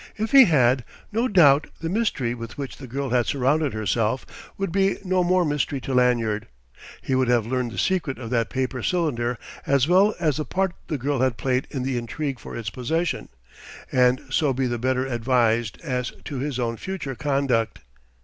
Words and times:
If 0.17 0.31
he 0.31 0.45
had, 0.45 0.83
no 1.11 1.27
doubt 1.27 1.67
the 1.79 1.87
mystery 1.87 2.33
with 2.33 2.57
which 2.57 2.77
the 2.77 2.87
girl 2.87 3.11
had 3.11 3.27
surrounded 3.27 3.73
herself 3.75 4.25
would 4.57 4.71
be 4.71 4.97
no 5.05 5.23
more 5.23 5.45
mystery 5.45 5.79
to 5.81 5.93
Lanyard; 5.93 6.47
he 7.03 7.13
would 7.13 7.27
have 7.27 7.45
learned 7.45 7.71
the 7.71 7.77
secret 7.77 8.17
of 8.17 8.31
that 8.31 8.49
paper 8.49 8.81
cylinder 8.81 9.37
as 9.67 9.87
well 9.87 10.15
as 10.19 10.37
the 10.37 10.45
part 10.45 10.71
the 10.87 10.97
girl 10.97 11.19
had 11.19 11.37
played 11.37 11.67
in 11.69 11.83
the 11.83 11.99
intrigue 11.99 12.39
for 12.39 12.57
its 12.57 12.71
possession, 12.71 13.29
and 13.91 14.21
so 14.31 14.53
be 14.53 14.65
the 14.65 14.79
better 14.79 15.05
advised 15.05 15.79
as 15.81 16.11
to 16.25 16.39
his 16.39 16.57
own 16.57 16.77
future 16.77 17.13
conduct. 17.13 17.81